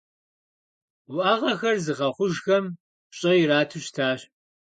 Уӏэгъэхэр 1.15 1.77
зыгъэхъужхэм 1.85 2.65
пщӏэ 3.11 3.31
ирату 3.41 3.79
щытащ. 3.85 4.19